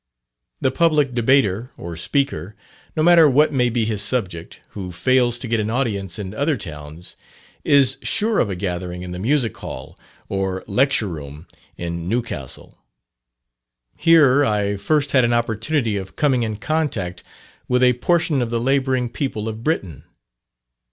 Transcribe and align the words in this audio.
The 0.61 0.71
public 0.71 1.13
debater 1.13 1.69
or 1.77 1.95
speaker, 1.95 2.55
no 2.97 3.03
matter 3.03 3.29
what 3.29 3.53
may 3.53 3.69
be 3.69 3.85
his 3.85 4.01
subject, 4.01 4.59
who 4.69 4.91
fails 4.91 5.37
to 5.37 5.47
get 5.47 5.59
an 5.59 5.69
audience 5.69 6.17
in 6.17 6.33
other 6.33 6.57
towns, 6.57 7.15
is 7.63 7.97
sure 8.01 8.39
of 8.39 8.49
a 8.49 8.55
gathering 8.55 9.03
in 9.03 9.11
the 9.11 9.19
Music 9.19 9.55
Hall, 9.57 9.95
or 10.27 10.63
Lecture 10.65 11.05
Room 11.07 11.45
in 11.77 12.09
Newcastle. 12.09 12.79
Here 13.95 14.43
I 14.43 14.75
first 14.75 15.11
had 15.11 15.23
an 15.23 15.33
opportunity 15.33 15.97
of 15.97 16.15
coming 16.15 16.41
in 16.41 16.55
contact 16.57 17.21
with 17.67 17.83
a 17.83 17.93
portion 17.93 18.41
of 18.41 18.49
the 18.49 18.59
labouring 18.59 19.07
people 19.07 19.47
of 19.47 19.63
Britain. 19.63 20.03